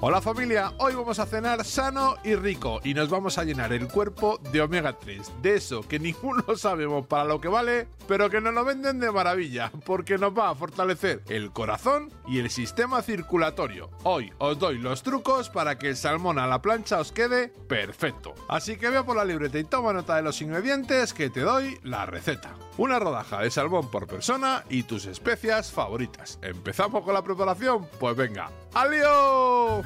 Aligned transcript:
Hola 0.00 0.20
familia, 0.20 0.74
hoy 0.78 0.94
vamos 0.94 1.18
a 1.18 1.26
cenar 1.26 1.64
sano 1.64 2.14
y 2.22 2.36
rico 2.36 2.80
y 2.84 2.94
nos 2.94 3.10
vamos 3.10 3.36
a 3.36 3.42
llenar 3.42 3.72
el 3.72 3.88
cuerpo 3.88 4.38
de 4.52 4.60
omega 4.60 4.92
3, 4.96 5.42
de 5.42 5.56
eso 5.56 5.82
que 5.82 5.98
ninguno 5.98 6.44
sabemos 6.56 7.04
para 7.08 7.24
lo 7.24 7.40
que 7.40 7.48
vale, 7.48 7.88
pero 8.06 8.30
que 8.30 8.40
nos 8.40 8.54
lo 8.54 8.64
venden 8.64 9.00
de 9.00 9.10
maravilla, 9.10 9.72
porque 9.84 10.16
nos 10.16 10.38
va 10.38 10.50
a 10.50 10.54
fortalecer 10.54 11.24
el 11.28 11.50
corazón 11.50 12.12
y 12.28 12.38
el 12.38 12.48
sistema 12.48 13.02
circulatorio. 13.02 13.90
Hoy 14.04 14.32
os 14.38 14.56
doy 14.60 14.78
los 14.78 15.02
trucos 15.02 15.50
para 15.50 15.78
que 15.78 15.88
el 15.88 15.96
salmón 15.96 16.38
a 16.38 16.46
la 16.46 16.62
plancha 16.62 17.00
os 17.00 17.10
quede 17.10 17.48
perfecto. 17.48 18.34
Así 18.48 18.76
que 18.76 18.90
vea 18.90 19.04
por 19.04 19.16
la 19.16 19.24
libreta 19.24 19.58
y 19.58 19.64
toma 19.64 19.92
nota 19.92 20.14
de 20.14 20.22
los 20.22 20.40
ingredientes 20.40 21.12
que 21.12 21.28
te 21.28 21.40
doy 21.40 21.76
la 21.82 22.06
receta. 22.06 22.54
Una 22.78 23.00
rodaja 23.00 23.40
de 23.40 23.50
salmón 23.50 23.90
por 23.90 24.06
persona 24.06 24.62
y 24.70 24.84
tus 24.84 25.06
especias 25.06 25.72
favoritas. 25.72 26.38
¿Empezamos 26.42 27.02
con 27.02 27.12
la 27.12 27.24
preparación? 27.24 27.88
Pues 27.98 28.16
venga, 28.16 28.52
¡alío! 28.72 29.82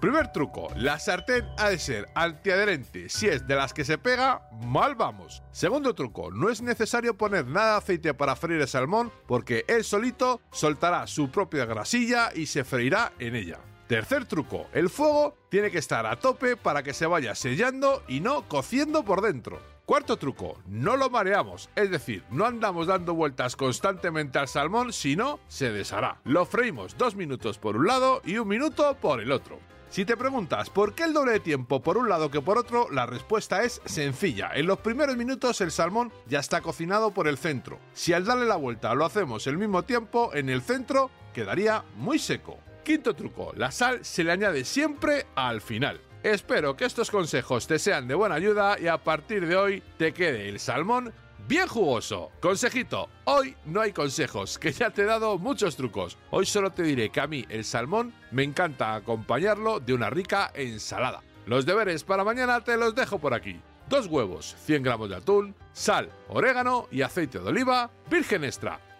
Primer 0.00 0.32
truco, 0.32 0.68
la 0.74 0.98
sartén 0.98 1.46
ha 1.58 1.68
de 1.68 1.78
ser 1.78 2.08
antiadherente. 2.14 3.10
Si 3.10 3.28
es 3.28 3.46
de 3.46 3.54
las 3.54 3.74
que 3.74 3.84
se 3.84 3.98
pega, 3.98 4.48
mal 4.64 4.94
vamos. 4.94 5.42
Segundo 5.52 5.94
truco, 5.94 6.30
no 6.30 6.48
es 6.48 6.62
necesario 6.62 7.18
poner 7.18 7.46
nada 7.46 7.72
de 7.72 7.78
aceite 7.78 8.14
para 8.14 8.34
freír 8.34 8.62
el 8.62 8.66
salmón 8.66 9.12
porque 9.26 9.66
él 9.68 9.84
solito 9.84 10.40
soltará 10.50 11.06
su 11.06 11.30
propia 11.30 11.66
grasilla 11.66 12.30
y 12.34 12.46
se 12.46 12.64
freirá 12.64 13.12
en 13.18 13.36
ella. 13.36 13.58
Tercer 13.88 14.24
truco, 14.24 14.68
el 14.72 14.88
fuego 14.88 15.36
tiene 15.50 15.70
que 15.70 15.76
estar 15.76 16.06
a 16.06 16.16
tope 16.16 16.56
para 16.56 16.82
que 16.82 16.94
se 16.94 17.04
vaya 17.04 17.34
sellando 17.34 18.02
y 18.08 18.20
no 18.20 18.48
cociendo 18.48 19.04
por 19.04 19.20
dentro. 19.20 19.60
Cuarto 19.86 20.16
truco, 20.16 20.62
no 20.66 20.96
lo 20.96 21.10
mareamos, 21.10 21.68
es 21.74 21.90
decir, 21.90 22.22
no 22.30 22.46
andamos 22.46 22.86
dando 22.86 23.14
vueltas 23.14 23.56
constantemente 23.56 24.38
al 24.38 24.46
salmón, 24.46 24.92
si 24.92 25.16
no, 25.16 25.40
se 25.48 25.72
deshará. 25.72 26.20
Lo 26.22 26.46
freímos 26.46 26.96
dos 26.96 27.16
minutos 27.16 27.58
por 27.58 27.76
un 27.76 27.88
lado 27.88 28.22
y 28.24 28.38
un 28.38 28.46
minuto 28.46 28.96
por 29.00 29.20
el 29.20 29.32
otro. 29.32 29.58
Si 29.90 30.04
te 30.04 30.16
preguntas 30.16 30.70
por 30.70 30.94
qué 30.94 31.02
el 31.02 31.12
doble 31.12 31.32
de 31.32 31.40
tiempo 31.40 31.82
por 31.82 31.98
un 31.98 32.08
lado 32.08 32.30
que 32.30 32.40
por 32.40 32.58
otro, 32.58 32.88
la 32.92 33.06
respuesta 33.06 33.64
es 33.64 33.82
sencilla. 33.84 34.52
En 34.54 34.66
los 34.66 34.78
primeros 34.78 35.16
minutos 35.16 35.60
el 35.60 35.72
salmón 35.72 36.12
ya 36.28 36.38
está 36.38 36.60
cocinado 36.60 37.10
por 37.10 37.26
el 37.26 37.36
centro. 37.36 37.80
Si 37.92 38.12
al 38.12 38.24
darle 38.24 38.46
la 38.46 38.56
vuelta 38.56 38.94
lo 38.94 39.04
hacemos 39.04 39.48
el 39.48 39.58
mismo 39.58 39.82
tiempo, 39.82 40.30
en 40.32 40.48
el 40.48 40.62
centro 40.62 41.10
quedaría 41.34 41.84
muy 41.96 42.20
seco. 42.20 42.56
Quinto 42.84 43.14
truco, 43.14 43.52
la 43.56 43.72
sal 43.72 44.04
se 44.04 44.22
le 44.22 44.30
añade 44.30 44.64
siempre 44.64 45.26
al 45.34 45.60
final. 45.60 46.00
Espero 46.22 46.76
que 46.76 46.84
estos 46.84 47.10
consejos 47.10 47.66
te 47.66 47.80
sean 47.80 48.06
de 48.06 48.14
buena 48.14 48.36
ayuda 48.36 48.78
y 48.78 48.86
a 48.86 48.96
partir 48.96 49.44
de 49.44 49.56
hoy 49.56 49.82
te 49.96 50.14
quede 50.14 50.48
el 50.48 50.60
salmón 50.60 51.12
bien 51.48 51.66
jugoso. 51.66 52.30
Consejito, 52.40 53.08
hoy 53.24 53.56
no 53.64 53.80
hay 53.80 53.92
consejos, 53.92 54.56
que 54.56 54.70
ya 54.70 54.90
te 54.90 55.02
he 55.02 55.04
dado 55.04 55.36
muchos 55.36 55.74
trucos. 55.74 56.16
Hoy 56.30 56.46
solo 56.46 56.70
te 56.70 56.84
diré 56.84 57.10
que 57.10 57.20
a 57.20 57.26
mí 57.26 57.44
el 57.48 57.64
salmón 57.64 58.14
me 58.30 58.44
encanta 58.44 58.94
acompañarlo 58.94 59.80
de 59.80 59.94
una 59.94 60.10
rica 60.10 60.52
ensalada. 60.54 61.22
Los 61.46 61.66
deberes 61.66 62.04
para 62.04 62.22
mañana 62.22 62.62
te 62.62 62.76
los 62.76 62.94
dejo 62.94 63.18
por 63.18 63.34
aquí. 63.34 63.60
Dos 63.88 64.06
huevos, 64.06 64.54
100 64.64 64.82
gramos 64.84 65.10
de 65.10 65.16
atún, 65.16 65.56
sal, 65.72 66.08
orégano 66.28 66.86
y 66.92 67.02
aceite 67.02 67.40
de 67.40 67.48
oliva 67.48 67.90
virgen 68.08 68.44
extra. 68.44 68.78